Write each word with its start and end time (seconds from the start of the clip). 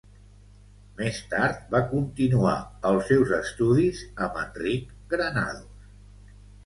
Més 1.01 1.17
tard, 1.33 1.59
va 1.75 1.81
continuar 1.91 2.55
els 2.93 3.05
seus 3.11 3.35
estudis 3.41 4.01
amb 4.29 4.41
Enric 4.45 4.97
Granados. 5.13 5.89